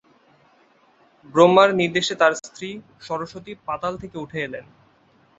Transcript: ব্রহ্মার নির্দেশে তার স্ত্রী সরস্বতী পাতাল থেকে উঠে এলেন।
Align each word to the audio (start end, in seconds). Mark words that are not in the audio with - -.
ব্রহ্মার 1.35 1.69
নির্দেশে 1.79 2.13
তার 2.21 2.33
স্ত্রী 2.41 2.69
সরস্বতী 3.01 3.51
পাতাল 3.67 3.93
থেকে 3.97 4.17
উঠে 4.17 4.39
এলেন। 4.47 4.65